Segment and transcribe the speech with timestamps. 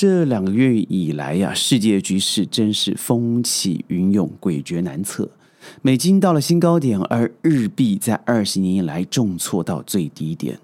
[0.00, 5.30] 这两个月以来呀，世界局势真是风起云涌、诡谲难测。
[5.82, 10.58] 美金到了新高点，而日币在二十年以来重挫到最低点。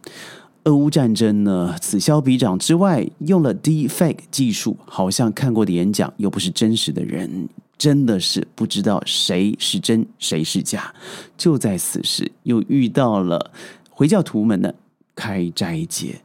[0.64, 7.46] 俄乌战争呢，此消彼长之外，用了 defake 技术，好像看过的演讲又不是真实的人，
[7.76, 10.94] 真的是不知道谁是真谁是假。
[11.36, 13.50] 就在此时，又遇到了
[13.90, 14.74] 回教徒们的
[15.14, 16.22] 开斋节。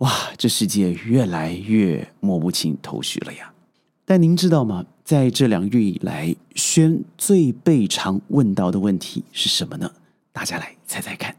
[0.00, 3.52] 哇，这世界越来越摸不清头绪了呀！
[4.06, 4.86] 但您知道吗？
[5.04, 9.90] 在这两日以来，轩最被常问到的问题是什么呢？
[10.32, 11.36] 大家来猜猜看。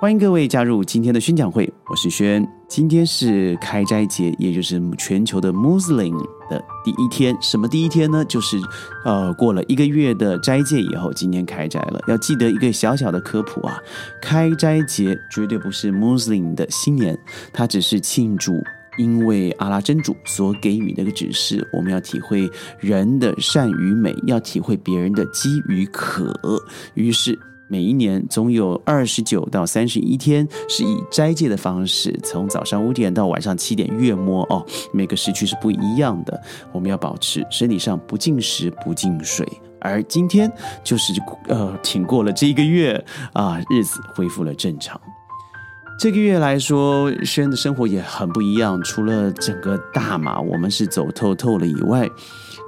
[0.00, 2.46] 欢迎各位加入今天的宣讲会，我是轩。
[2.68, 6.14] 今天是开斋节，也就是全球的穆斯林
[6.48, 7.36] 的第一天。
[7.40, 8.24] 什么第一天呢？
[8.24, 8.58] 就是
[9.04, 12.00] 呃，过了一个月的斋戒以后，今天开斋了。
[12.08, 13.78] 要记得一个小小的科普啊，
[14.20, 17.18] 开斋节绝对不是穆斯林的新年，
[17.52, 18.62] 它只是庆祝
[18.98, 26.34] 因为阿拉真主所给予那个指示，我们要体会人的善与美，要体会别人的饥与渴，
[26.94, 27.38] 于是。
[27.68, 36.40] 每一年总有二十九到三十一天是以斋戒的方式，从早上五点到晚上七点月末哦，每个时区是不一样的。
[36.72, 39.46] 我们要保持身体上不进食不进水，
[39.80, 40.50] 而今天
[40.84, 41.12] 就是
[41.48, 45.00] 呃挺过了这一个月啊，日子恢复了正常。
[45.98, 52.08] 这个月来说，轩的生活也很不一样，除了整个大马我们是走透透了以外。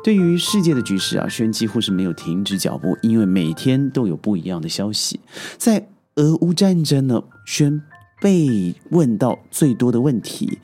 [0.03, 5.21] 对于世界的局势啊，轩几乎是没有停止脚步，因为每天都有不一样的消息。
[5.59, 7.83] 在俄乌战争呢，轩
[8.19, 10.59] 被问到最多的问题，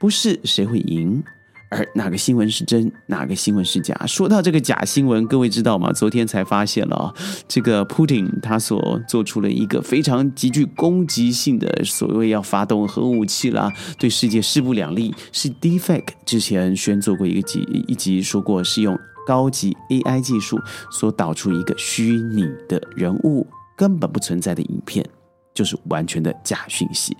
[0.00, 1.22] 不是谁会赢。
[1.72, 3.96] 而哪个新闻是真，哪个新闻是假？
[4.06, 5.90] 说到这个假新闻，各位知道吗？
[5.90, 7.14] 昨天才发现了啊，
[7.48, 25.08] 这个 Putin 他所做出了一个非常极具攻击性的所谓要发动核武器啦，对世界势不两立，是 Defect 之前宣做过一个集一集说过，是用高级 AI 技术所导出一个虚拟的人物，根本不存在的影片。
[25.54, 27.14] 就是完全的假讯息，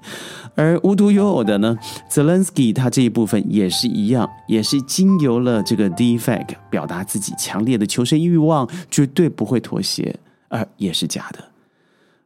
[0.55, 1.77] 而无独有偶的呢
[2.11, 10.17] ，Zelensky 他这一部分也是一样，也是经由了这个 defect 表达自己强烈的求生欲望，绝对不会妥协，
[10.49, 11.45] 而也是假的。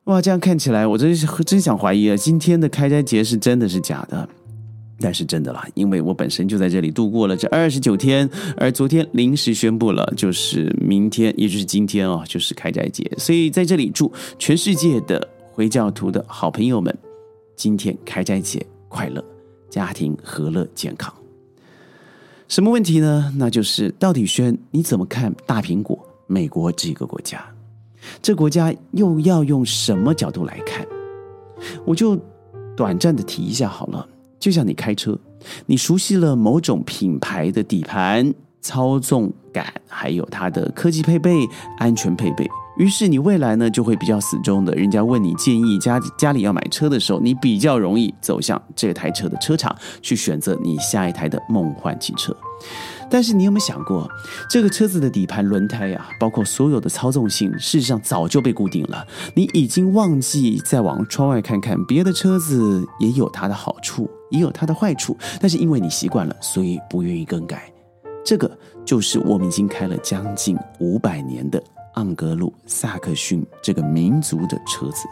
[0.04, 4.28] 哇，这样看起来，我真是真想怀疑啊，今天的开斋节是真的是假的，
[5.00, 15.30] 但是真的啦，因为我本身就在这里度过了这二十九天，而昨天临时宣布了，就是明天，也就是今天哦，就是开斋节，所以在这里祝全世界的。
[15.56, 16.94] 回教徒的好朋友们，
[17.56, 19.24] 今天开斋节快乐，
[19.70, 21.10] 家庭和乐健康。
[22.46, 23.32] 什么问题呢？
[23.38, 27.42] 那就是到底轩你怎么看大苹果美国这个国家？
[28.20, 30.86] 这国家又要用什么角度来看？
[31.86, 32.14] 我就
[32.76, 34.06] 短暂的提一下好了。
[34.38, 35.18] 就像你开车，
[35.64, 38.30] 你熟悉了某种品牌的底盘、
[38.60, 42.46] 操纵感，还有它的科技配备、安全配备。
[42.76, 52.36] 于是你未来呢就会比较死忠的，人家问你建议家家里要买车的时候，你比较容易走向这台车的车厂去选择你下一台的梦幻汽车。
[53.08, 54.10] 但是你有没有想过，
[54.50, 59.06] 这个车子的底盘、轮胎呀，包括所有的操纵性，事实上早就被固定了。
[59.34, 65.16] 你已经忘记再往窗外看看，别的车子也有它的好处，也有它的坏处。
[65.40, 67.72] 但是因为你习惯了，所以不愿意更改。
[68.24, 68.50] 这个
[68.84, 71.62] 就是我们已经开了将近五百年的。
[71.96, 75.06] 盎格鲁撒克逊这个民族的车子，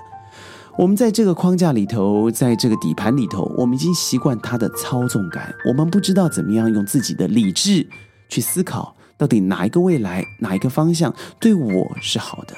[0.79, 5.55] 我们在这个框架里头，在这个底盘里头，我们已经习惯它的操纵感。
[5.67, 7.87] 我们不知道怎么样用自己的理智
[8.29, 12.55] 去思考，到底哪一个未来，哪一个方向对我是好的。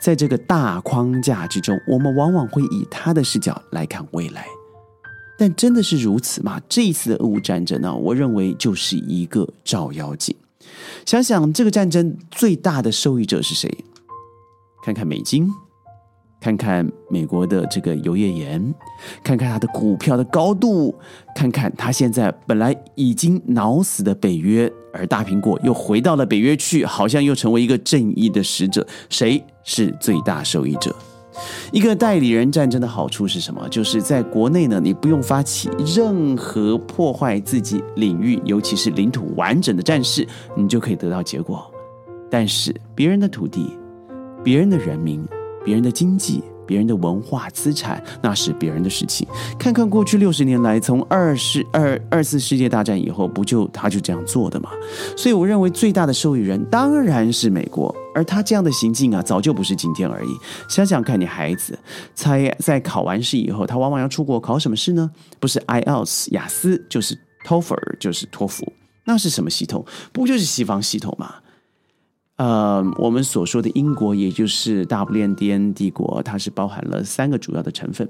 [0.00, 4.44] 在这个大框架之中，我们往往会以他的视角来看未来。
[5.38, 6.60] 但真的是如此吗？
[6.68, 7.94] 这一次的俄乌战争呢？
[7.94, 10.34] 我认为就是一个照妖镜。
[11.06, 13.68] 想想这个战争最大的受益者是谁？
[14.84, 15.50] 看看美金，
[16.40, 18.74] 看看美国的这个油页岩，
[19.22, 20.94] 看看它的股票的高度，
[21.34, 28.86] 看看它现在本来已经脑死的北约，而大苹果又回到了北约去，好像又成为一个正义的使者。
[29.08, 30.94] 谁是最大受益者？
[31.72, 33.68] 一个代理人战争的好处是什么？
[33.68, 40.26] 就是在国内呢，你不用发起任何破坏自己领域，尤其是领土完整的战事，
[40.56, 41.70] 你就可以得到结果。
[42.30, 43.78] 但是别人的土地、
[44.44, 45.26] 别人的人民、
[45.64, 49.26] 别人的经济，别人的文化资产，那是别人的事情。
[49.58, 54.68] 看看过去六十年来，从二世二二次世界大战以后，不就他就这样做的吗？
[55.16, 60.28] 所以我认为最大的受益人当然是美国，而他这样的行径啊，早就不是今天而已。
[60.68, 61.78] 想想看你孩子，
[62.14, 65.10] 才在考完试以后，他往往要出国考什么试呢？
[65.40, 68.70] 不是 IELTS 雅思，就是 TOEFL，就是托福。
[69.04, 69.82] 那是什么系统？
[70.12, 71.36] 不就是西方系统吗？
[72.38, 78.08] 呃，我们所说的英国，也就是大不列颠帝国，它是包含了三个主要的成分。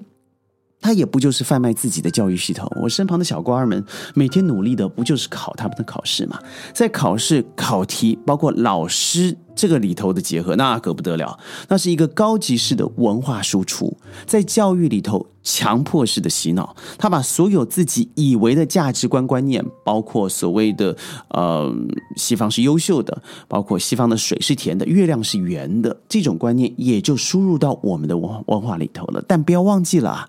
[0.80, 2.70] 他也不就是贩卖自己的教育系统。
[2.80, 3.84] 我身旁的小官儿们
[4.14, 6.38] 每天努力的不就是考他们的考试吗？
[6.72, 11.38] 在考试考题，包括老师这个里头的结合，那可不得了。
[11.68, 16.76] 那是一个高级式的文化输出，在教育里头强迫式的洗脑。
[16.96, 20.96] 他把所有自己以为的价值观观念，包括所谓的
[21.30, 21.74] 呃
[22.16, 29.22] 西方是优秀的，包括西方的水是甜的，月亮是圆的这种观念，也就输入到我们的文文化里头了。
[29.26, 30.28] 但不要忘记了啊。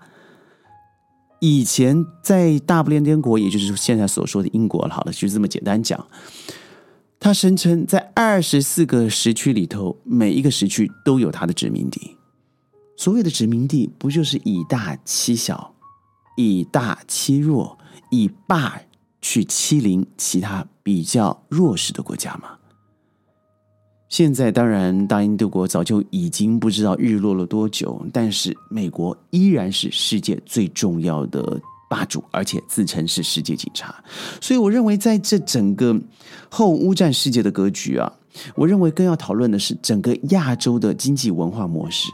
[1.40, 6.06] 以前在大不列颠国，也就是现在所说的英国，好了，就这么简单讲。
[7.18, 12.16] 他声称，在二十四个时区里头，每一个时区都有他的殖民地。
[12.96, 15.74] 所谓的殖民地，不就是以大欺小，
[16.36, 17.78] 以大欺弱，
[18.10, 18.80] 以霸
[19.20, 22.59] 去欺凌其他比较弱势的国家吗？
[24.10, 33.94] 现在当然，大英帝国早就已经不知道日落了多久，但是美国依然是世界最重要的霸主，而且自称是世界警察。
[34.40, 35.96] 所以，我认为在这整个
[36.48, 38.12] 后乌战世界的格局啊，
[38.56, 42.10] 我认为更要讨论的是整个亚洲的经济文化模式。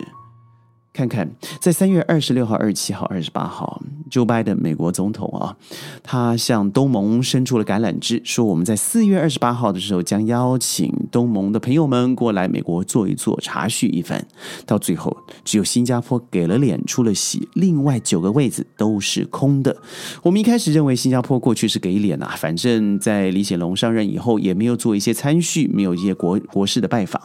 [0.93, 5.57] 看看，在三月二十六号、二十七号、二十八号 job 美国总统啊，
[6.03, 14.27] 他向东盟伸出了橄榄枝，说我们在四月二十八号的时候将邀请东盟的朋友们过来美国坐一坐，茶叙一番。
[14.65, 15.15] 到最后，
[15.45, 19.77] 只有新加坡给了脸出了席，另外九个位子都是空的。
[20.23, 27.21] 我们一开始认为新加坡过去是给脸啊，反正在李显龙上任以后也没有做一些参叙，没有一些国国事的拜访，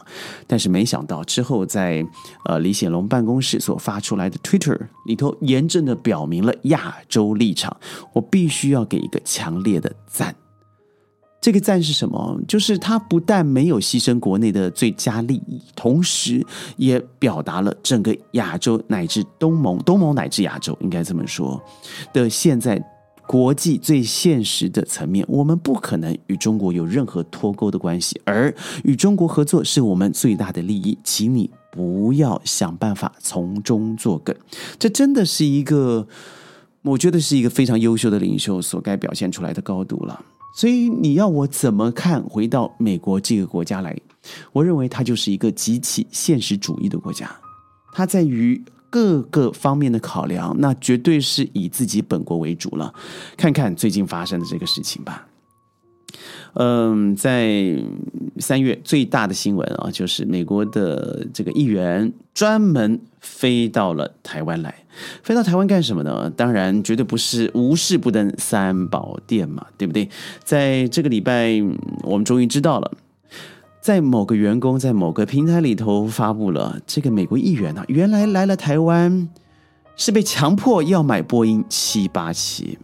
[0.46, 2.04] 但是没想到之后在
[2.44, 3.52] 呃李显龙办公室。
[3.62, 4.76] 所发出来的 Twitter
[5.06, 7.76] 里头，严正的表明了亚洲立场，
[8.12, 10.34] 我必须要给一个强烈的赞。
[11.40, 12.40] 这个赞是什么？
[12.46, 16.44] 就是他不但没有牺牲国内的最佳利益，同时
[16.76, 21.60] 也表达了整个亚洲乃至东盟、东盟乃至亚洲，应该这么说
[22.12, 22.80] 的现在
[23.26, 28.54] 国际最现实的层面，我们不可能与中国有任何脱钩的关系，而
[28.84, 31.50] 与中国合作是我们最大的利益，请你。
[31.74, 34.36] 不要想办法从中作梗，
[34.78, 36.06] 这真的是一个，
[36.82, 40.24] 我觉得是一个非常优秀的领袖所该表现出来的高度了。
[40.54, 42.22] 所以你要我怎么看？
[42.24, 43.96] 回到美国这个国家来，
[44.52, 47.30] 我认为它就是一个极其现实主义的国家。
[47.92, 52.92] 它在于各个方面的考量，那绝对是以自己本国为主了。
[53.36, 55.26] 看看最近发生的这个事情吧。
[56.54, 57.82] 嗯，在
[58.38, 64.74] 三月最大的新闻啊，就是美国的这个议员专门飞到了台湾来，
[65.22, 66.30] 飞到台湾干什么呢？
[66.36, 70.06] 当然，绝对不是无事不登三宝殿嘛，对不对？
[70.44, 71.62] 在这个礼拜，
[72.02, 72.92] 我们终于知道了，
[73.80, 79.26] 在某个员工在某个平台里头发布了，这个美国议员啊，原来来了台湾
[79.96, 82.78] 是被强迫要买波音七八七。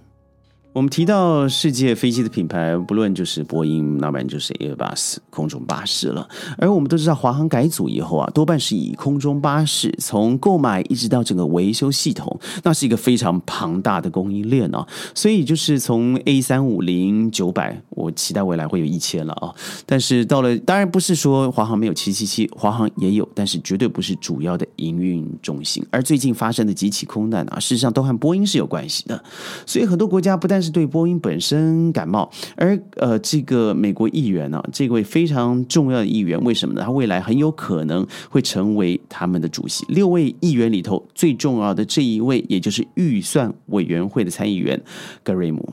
[0.79, 6.29] 我们提到世界飞机的品牌，不论就是波音，那不然就是 Airbus 空中巴士了。
[6.57, 14.87] 而我们都知道，华航改组以后啊，多半是以空中巴士从购买一直到整个维修系统，那是一个非常庞大的供应链啊。
[15.17, 19.53] 所以就是从 A 三五零九百，我期待未来会有一千了啊。
[19.85, 25.85] 但是到了，当然不是说华航没有七七七，华航也有，但是绝对不是主要的营运中心。
[25.91, 29.21] 而最近发生的几起空难啊，事实上都和波音是有关系的。
[29.67, 36.83] 所以很多国家不但是对波音本身感冒，而呃，这个美国议员呢，这位非常重要的议员，为什么呢？
[36.83, 39.85] 他未来很有可能会成为他们的主席。
[39.89, 44.81] 六位议员里头最重要的这一位，也就是预算委员会的参议员
[45.23, 45.73] 格瑞姆，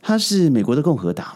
[0.00, 1.26] 他是美国的共和党，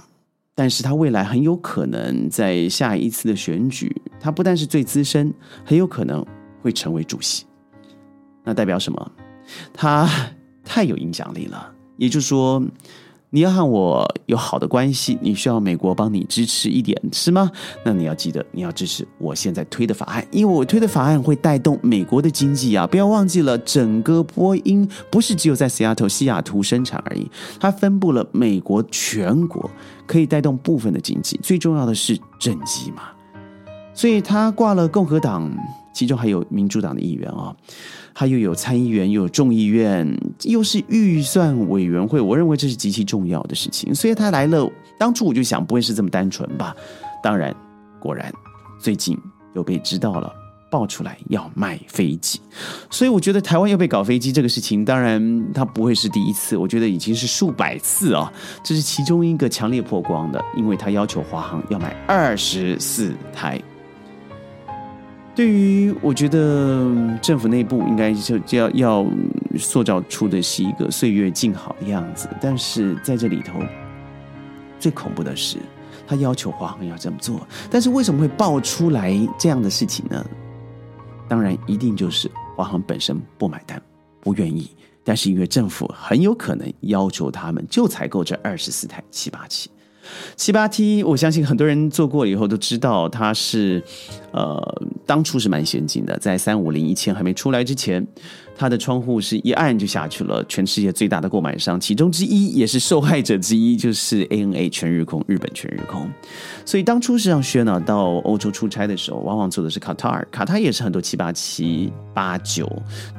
[0.55, 5.33] 但是他未来很有可能在下一次的选举，他不但是最资深，
[5.65, 6.25] 很有可能
[6.63, 7.45] 会成为主席。
[8.45, 9.13] 那代表什么？
[9.73, 10.09] 他
[10.65, 11.75] 太有影响力了。
[11.99, 12.63] 也就是说，
[13.31, 17.51] 你要和我有好的关系，你需要美国帮你支持一点，是吗？
[17.85, 22.87] 那你要记得，你要支持我现在推的法案，因为我推的法案会带动美国的经济啊！
[22.87, 29.71] 不要忘记了，整个波音不是只有在西雅图、西雅图生产而已，它分布了美国全国，
[30.07, 31.39] 可以带动部分的经济。
[31.43, 33.03] 最重要的是政绩嘛，
[33.93, 35.53] 所以他挂了共和党。
[35.99, 37.53] 其中还有民主党的议员啊，
[38.13, 40.09] 还有有参议员，又有众议院，
[40.45, 42.21] 又是预算委员会。
[42.21, 44.71] 我认为这是极其重要的事情，所以他来了。
[44.97, 46.73] 当初我就想，不会是这么单纯吧？
[47.21, 47.53] 当然，
[47.99, 48.33] 果然，
[48.79, 49.19] 最近
[49.57, 50.33] 又被知道了。
[50.71, 52.39] 爆出来要卖飞机，
[52.91, 58.31] 所以我觉得台湾要被搞飞机这个事情，当然它不会是第一次，我觉得已经是数百次啊。
[58.63, 63.59] 这是其中一个强烈破光的，因为他要求华航要买二十四台。
[65.39, 69.07] 对于我觉得政府内部应该就就要要
[69.57, 73.61] 塑造出的是一个岁月静好的样子，但是在这里头
[74.81, 75.59] 最恐怖的是，
[76.09, 80.27] 他要求华航要这么做，但是为什么会爆出来这样的事情呢？
[81.29, 83.81] 当然，一定就是华航本身不买单，
[84.21, 84.69] 不愿意。
[85.05, 89.71] 但是因为政府很有可能要求他们就采购这二十四台七八七。
[90.37, 93.83] 七八 T，我相信很多人做过以后都知道，它是
[94.33, 98.07] 呃当初是蛮先进的，在三五零一千还没出来之前。
[98.61, 106.11] 它的窗户是一按就下去了，全世界最大的购买商其中之一，也是受害者之一，就是 ANA 全日空，日本全日空。
[106.65, 112.69] 所以当初是让薛呢到欧洲出差的时候，往往坐的是卡塔尔，卡塔也是很多七八七八九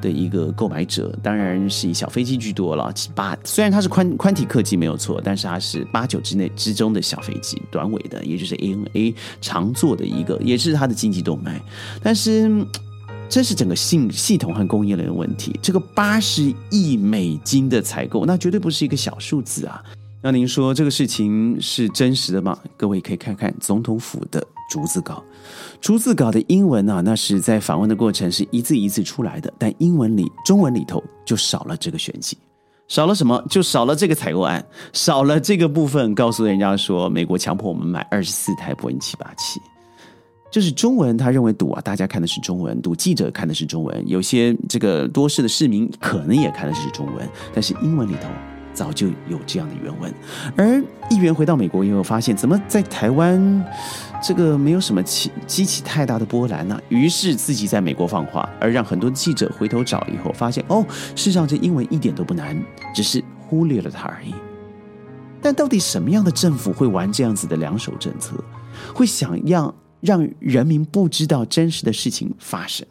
[0.02, 2.92] 的一个购买者，当然是以小飞机居多了。
[2.92, 11.62] 七八虽然它是宽宽体客机没有错，但是它是八九之内之中的小飞机，短尾的，也就是 ANA 常坐的一个，也是它的经济动脉，
[12.02, 12.66] 但是。
[13.32, 15.56] 这是整个系系统和供应链的问题。
[15.62, 19.84] 这个八十亿美金的采购，那绝对不是一个小数字啊！
[20.24, 22.58] 那您说这个事情是真实的吗？
[22.76, 25.24] 各位可以看看总统府的逐字稿。
[25.80, 32.36] 逐字稿的英文啊，那是在访问的过程是一字一字出来的，但英文里、中文里头就少了这个选项，
[32.90, 33.42] 少了什么？
[33.50, 39.62] 就少了这个采购案，少了这个部分，告诉人家说美国强迫我们买二十四台波音七八七。
[40.52, 48.28] 就是中文，他认为赌啊，大家看的是中文，赌记者看的是中文，有些这个多事的市民可能也看的是中文，但是英文里头
[48.74, 50.12] 早就有这样的原文。
[50.58, 53.64] 而议员回到美国以后，发现怎么在台湾
[54.22, 56.80] 这个没有什么起激起太大的波澜呢？
[56.90, 62.62] 于是自己在美国放话，而让很多记者回头找以后，发现哦，事实上这英文一点都不难，
[62.94, 64.34] 只是忽略了它而已。
[65.42, 68.36] 但到底什么样的政府会玩这样子的两手政策，
[68.94, 69.74] 会想要？
[70.02, 72.88] 让人民不知道真实的事情发生，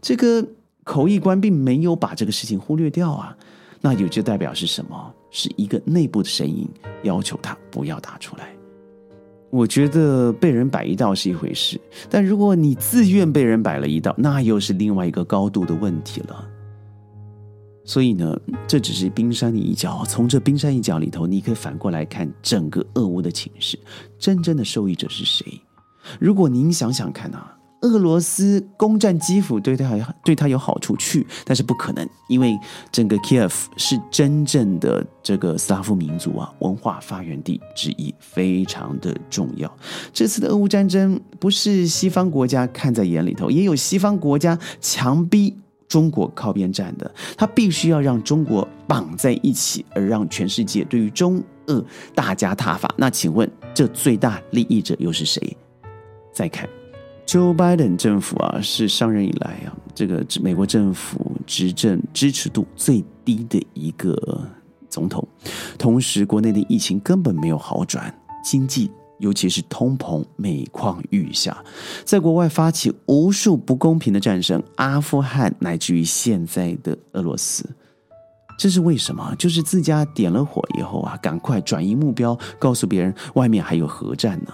[0.00, 0.44] 这个
[0.82, 3.36] 口译官并没有把这个事情忽略掉啊，
[3.80, 5.14] 那也就代表是什么？
[5.30, 6.68] 是一个内部的声音
[7.04, 8.52] 要求他不要打出来。
[9.52, 11.78] 我觉得被人摆一道是一回事，
[12.08, 16.48] 但如果你自愿被人摆了一道，那又是另外一个高度的问题了。
[17.84, 18.34] 所以呢，
[18.66, 23.78] 这只是冰山的一角，从这冰山一角里头，你可以反过来看整个俄乌的寝室，
[24.18, 25.60] 真正的受益者是谁？
[26.18, 32.58] 如果您想想看啊，俄罗斯攻占基辅对他对他有好处去，但是不可能，因为
[32.90, 39.72] 整个 Kiev 是真正的这个斯拉夫民族啊文化发源地之一，非常的重要。
[40.12, 45.56] 这次的俄乌战争不是西方国家看在眼里头，也有西方国家强逼
[45.88, 51.84] 中国靠边站的，他必须要让中国绑在一起，而让全世界对于中俄
[52.14, 52.94] 大家踏法。
[52.96, 55.56] 那请问，这最大利益者又是谁？
[56.32, 56.66] 再看
[57.32, 64.46] ，Joe Biden 政府啊，是上任以来啊，这个美国政府执政支持度最低的一个
[64.90, 65.26] 总统。
[65.78, 71.56] 同时，国内的疫情根本没有好转，经济尤其是通膨每况愈下，
[72.04, 77.64] 在国外发起无数不公平的战争，阿富汗乃至于现在的俄罗斯，
[78.58, 79.34] 这是为什么？
[79.38, 84.52] 就是自家点了火以后啊，赶快转移目标，告诉别人外面还有核战呢。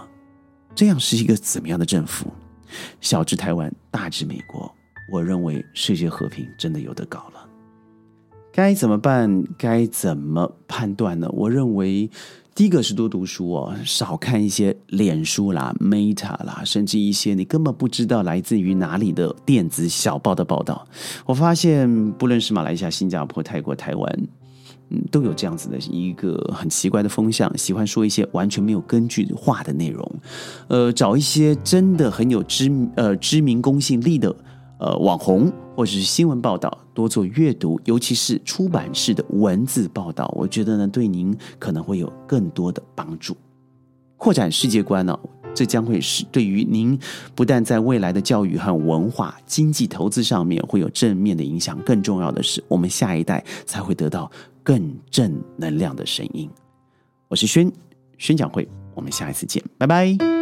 [0.76, 2.32] 这样是一个怎么样的政府？
[3.00, 4.70] 小至台湾，大至美国，
[5.10, 7.48] 我认为世界和平真的有得搞了。
[8.52, 9.44] 该怎么办？
[9.56, 11.28] 该怎么判断呢？
[11.32, 12.10] 我认为
[12.54, 20.84] 第一个是多读书哦，少看一些脸书啦、Meta 啦，甚至一些你根本不知道来自于哪里的电子小报的报道。
[21.24, 24.28] 我发现，不论是马来西亚、新加坡、泰国、台湾。
[24.90, 30.20] 嗯，都有这样子的一个很奇怪的风向，喜欢说一些完全没有根据话的内容，
[30.68, 34.34] 呃，找一些真的很有知呃知名公信力的
[34.78, 43.36] 呃网红或者是新闻报道，多做阅读，尤其是出版式的文字报道，我觉得呢，对您可能会有更多的帮助，
[44.16, 45.18] 扩展世界观呢，
[45.54, 46.98] 这将会是对于您
[47.34, 54.30] 不但在未来的教育和文化、经济投资上面会有正面的影响，更重要的是，我们下一代才会得到。
[54.68, 56.46] 更正能量的声音，
[57.28, 57.72] 我是轩
[58.18, 60.37] 宣讲会，我们下一次见，拜拜。